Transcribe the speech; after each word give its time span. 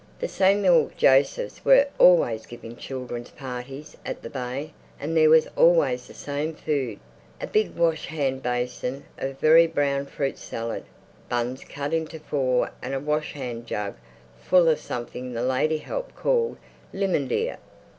The 0.17 0.27
Samuel 0.27 0.89
Josephs 0.97 1.63
were 1.63 1.85
always 1.99 2.47
giving 2.47 2.75
children's 2.75 3.29
parties 3.29 3.95
at 4.03 4.23
the 4.23 4.31
Bay 4.31 4.73
and 4.99 5.15
there 5.15 5.29
was 5.29 5.45
always 5.55 6.07
the 6.07 6.15
same 6.15 6.55
food. 6.55 6.99
A 7.39 7.45
big 7.45 7.75
washhand 7.75 8.41
basin 8.41 9.03
of 9.19 9.37
very 9.37 9.67
brown 9.67 10.07
fruit 10.07 10.39
salad, 10.39 10.85
buns 11.29 11.63
cut 11.63 11.93
into 11.93 12.17
four 12.17 12.71
and 12.81 12.95
a 12.95 12.99
washhand 12.99 13.67
jug 13.67 13.93
full 14.41 14.67
of 14.69 14.79
something 14.79 15.33
the 15.33 15.43
lady 15.43 15.77
help 15.77 16.15
called 16.15 16.57
"Limmonadear." 16.95 17.57